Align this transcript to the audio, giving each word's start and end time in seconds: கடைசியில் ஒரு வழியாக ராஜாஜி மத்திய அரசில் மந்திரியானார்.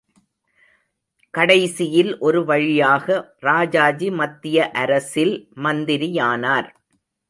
கடைசியில் 1.33 2.11
ஒரு 2.19 2.41
வழியாக 2.45 3.19
ராஜாஜி 3.39 4.09
மத்திய 4.11 4.69
அரசில் 4.83 5.35
மந்திரியானார். 5.63 6.69